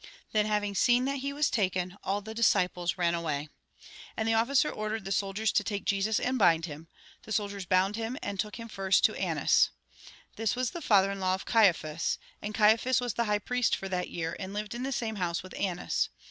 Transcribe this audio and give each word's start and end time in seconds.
Then, 0.31 0.47
having 0.47 0.73
seen 0.73 1.05
that 1.05 1.17
he 1.19 1.31
was 1.31 1.51
taken, 1.51 1.95
all 2.03 2.21
the 2.21 2.33
disciples 2.33 2.97
ran 2.97 3.13
away. 3.13 3.49
And 4.17 4.27
the 4.27 4.33
officer 4.33 4.67
ordered 4.71 5.05
the 5.05 5.11
soldiers 5.11 5.51
to 5.51 5.63
take 5.63 5.85
Jesus, 5.85 6.19
and 6.19 6.39
bind 6.39 6.65
him. 6.65 6.87
The 7.21 7.31
soldiers 7.31 7.67
bound 7.67 7.97
him, 7.97 8.17
and 8.23 8.39
took 8.39 8.55
liun 8.55 8.71
first 8.71 9.03
to 9.03 9.15
Annas. 9.15 9.69
This 10.37 10.55
was 10.55 10.71
the 10.71 10.81
father 10.81 11.11
in 11.11 11.19
law 11.19 11.35
of 11.35 11.45
Caiaphas, 11.45 12.17
and 12.41 12.55
Caiaphas 12.55 12.99
was 12.99 13.13
the 13.13 13.25
high 13.25 13.37
priest 13.37 13.75
for 13.75 13.87
that 13.89 14.09
year, 14.09 14.35
and 14.39 14.53
lived 14.53 14.73
in 14.73 14.81
the 14.81 14.91
same 14.91 15.17
house 15.17 15.43
with 15.43 15.53
Annas. 15.55 16.09